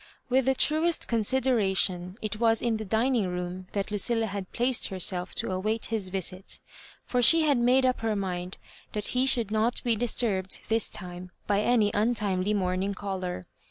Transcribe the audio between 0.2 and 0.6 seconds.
With the